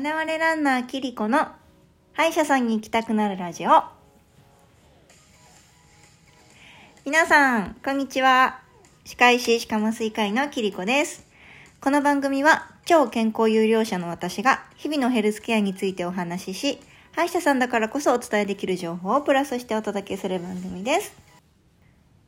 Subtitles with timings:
[0.00, 1.46] 現れランナーキリコの
[2.14, 3.82] 歯医者さんに行きたくなるラジオ。
[7.04, 8.60] 皆さん、こんにちは。
[9.04, 11.26] 歯科医師歯科麻酔科医のキリコです。
[11.82, 16.78] この番組は超健康有料者の私が日々のヘルスケアについてお話しし、
[17.12, 21.29] 歯医者さんだからこそお伝えできる情報をプラスしてお届けする番組です。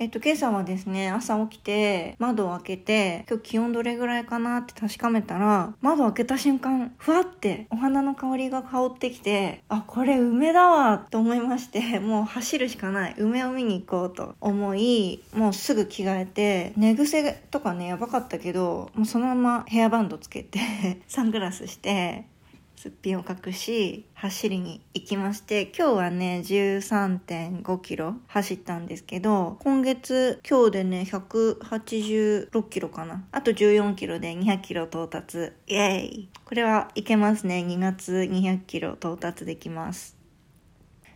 [0.00, 13.16] えっと、今朝はですね、朝起きて、窓を開けて、今日気温どれぐらいかなって確かめたら、窓開けた瞬間、ふわってお花の香りが香ってきて、あ、これ梅だわと思いまして、 もう走るしかない。
[13.18, 20.60] 梅を見に行こうと思い、もうすぐ着替えて、寝癖とかね、やばかったけど、もうそのままヘアバンドつけて、
[21.08, 22.24] サングラスして、
[22.78, 33.24] すっぴんを隠し走りに行きまして今日はね13.5キロ走ったんですけど今月今日でね186キロかな。
[33.32, 35.50] あと14キロで200キロ到達。
[35.66, 36.28] イエーイ。
[36.44, 37.64] これはいけますね。
[37.66, 40.16] 2月200キロ到達できます。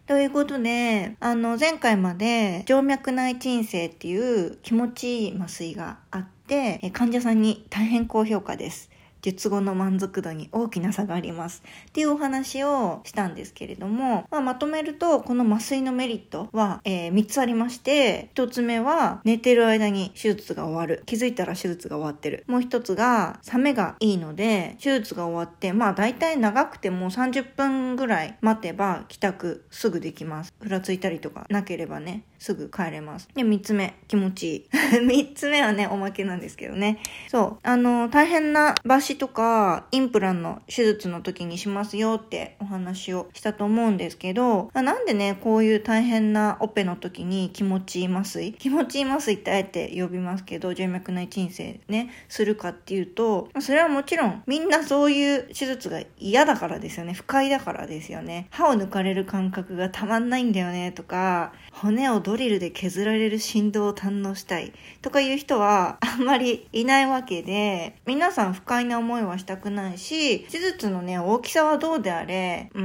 [0.07, 8.91] ということで、あの、前回まで静脈内鎮静っていう気持ちいい麻酔があって、患者さんに大変高評価です。
[9.23, 11.63] 術後の満足度に大きな差があります。
[11.89, 21.03] っていうお話をしたんですけれども、まあ、まとめると、この麻酔のメリットは、えー3つありまして、1つ目は寝てる間に手術が終わる。
[21.07, 22.45] 気づいたら手術が終わってる。
[22.47, 30.53] もう1つが、冷めがいいので、手術が終わって、まあ大体長くても30分ぐらい待てば帰宅すぐできます。
[30.61, 33.29] ふらついたりとかなければね、すぐ帰れます。
[33.35, 34.69] で、3つ目、気持ちいい。
[34.73, 36.99] 3つ目はね、おまけなんですけどね。
[37.29, 37.59] そう。
[37.63, 57.13] あの、大変な抜とか、インプランの手術の時にしますよってお話をしたと思うんですけど、あなんでね、こういう大変なオペの時に気持ちいい麻酔気持ちいい麻酔ってあえて呼びますけど、静脈内鎮静ね、するかっていうと、まあそれはもちろん、みんなそういう手術が嫌だからですよね。
[57.13, 58.49] 不快だからですよね。
[58.51, 72.81] 歯を抜かれる感覚がたまんないんだよね、とか、骨をドリルで削られる振動を堪能したいとかいう人はあんまりいないわけで、皆さん不快な思いはしたくないし、手術のね、大きさはどうであれ、う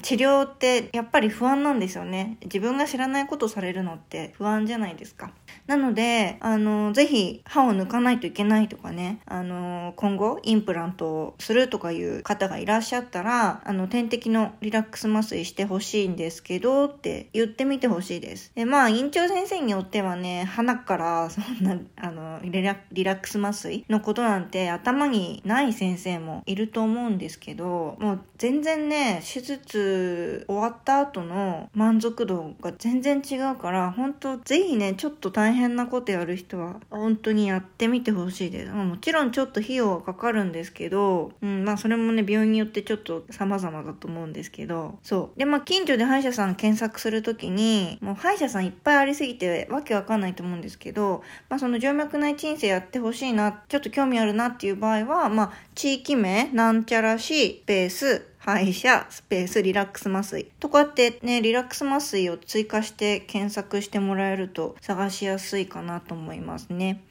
[0.00, 2.38] 治療ってやっぱり不安なんですよね。
[2.44, 5.32] 自分が知らないことされるのって不安じゃないですか。
[5.66, 18.52] なので、あの、ぜひ歯を抜かないといけないとかね、あの、今後インプラントをするとかいう方がいらっしゃったら、あの、点滴のリラックス麻酔してほしいんですけどって言ってみてほしいです。
[18.54, 29.81] で、まあ、院長先生によってはね、鼻からそんな、あの、リラリラックス麻酔のことなんて頭にない先生もいると思うんですけど、もう全然ね、手術
[30.46, 38.72] 終わった後の満足度が全然違うから、本当ぜひね、ちょっと大変なことやる人は、本当にやってみてほしいです。
[38.72, 45.38] まあもちろんちょっと費用はかかるんですけど、うん、まあそれもね、病院によってちょっと様々だと思うんですけど、そう。
[45.38, 60.46] で、まあ近所で歯医者さん検索するときに、もう歯医者さんいっぱいありすぎてわけわかんないと思うんですけど、まあその静脈内鎮静やってほしいな、ちょっと興味あるなっていう場合は、まあ地域名、なんちゃら市、スペース、歯医者、スペース、リラックス麻酔。
[60.58, 67.04] とかってね、リラックス麻酔を追加して検索してもらえると探しやすいかなと思いますね。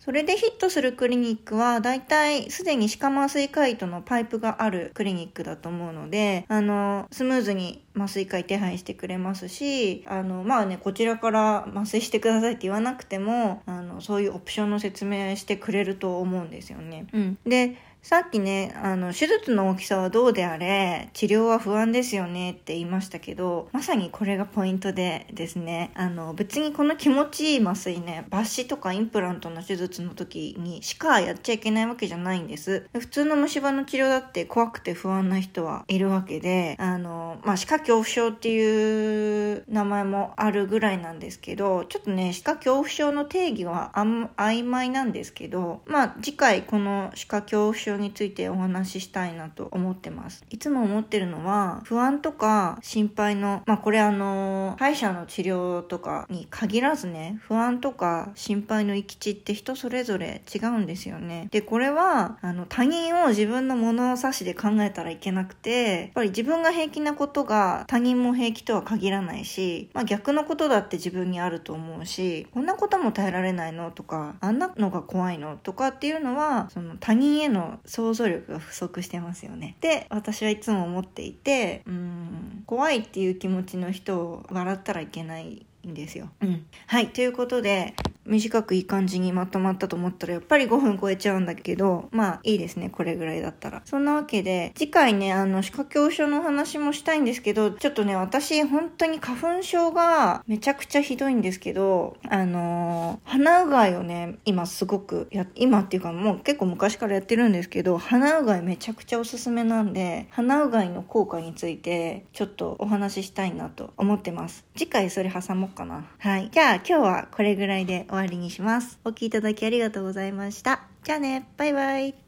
[0.00, 17.06] それでヒットするクリニックは、大体すでに歯科麻酔科医とのパイプがあるクリニックだと思うので、あの、スムーズに麻酔科医手配してくれますし、あの、まあね、こちらから麻酔してくださいって言わなくても、あの、そういうオプションの説明してくれると思うんですよね。
[17.12, 17.38] うん。
[17.44, 17.76] で、
[18.08, 32.88] さっきね、あの、手術の大きさはどうであれ、治療は不安ですよねって言いましたけど、まさにこれがポイントでですね、あの、別にこの気持ちいい麻酔ね、抜歯とかインプラントの手術の時にしかやっちゃいけないわけじゃないんです。
[32.98, 50.44] 普通の虫歯の治療だって怖くて不安な人はいるわけで、あの、まあ、歯科恐怖症っていう名前もあるぐらいなんですけど、ちょっとね、歯科恐怖症の定義はあん曖昧なんですけど、まあ、次回この歯科恐怖症についてお話ししたいなと思ってます。
[50.50, 61.48] いつも思ってるのは、不安とか心配の、まあこれあの、歯医者の治療とかに限らずね、不安とか心配の行き地って人それぞれ違うんですよね。
[61.50, 79.74] で、これは、あの、他人を自分の物差しで考えたらいけなくて、やっぱり自分が平気なことが他人も平気とは限らないし、まあ逆のことだって自分にあると思うし、こんなことも耐えられないのとか、あんなのが怖いのとかっていうのは、その他人への想像力が不足してますよね。
[79.80, 86.28] で、私はいつも思っていて、うん、怖いっていう気持ちの人を笑ったらいけないんですよ。
[86.42, 86.66] うん。
[86.86, 87.08] はい。
[87.08, 87.94] ということで、
[88.28, 93.82] 短くいい感じにまとまったと思ったらやっぱり5分超えちゃうんだけど、まあいいですね、これぐらいだったら。
[93.84, 114.64] そんなわけで、次回ね、あの、歯科教書の話もしたいんですけど、ちょっとね、私本当に花粉症がめちゃくちゃひどいんですけど、あのー、鼻うがいをね、今すごくや、今っていうかもう結構昔からやってるんですけど、鼻うがいめちゃくちゃおすすめなんで、鼻うがいの効果についてちょっとお話ししたいなと思ってます。
[114.76, 116.06] 次回それ挟もうかな。
[116.18, 116.50] はい。
[116.52, 118.98] じゃあ今日はこれぐらいで終わ終わりにします。
[119.04, 120.82] お聴きいただきありがとうございました。
[121.04, 122.14] じゃあね、バイバイ。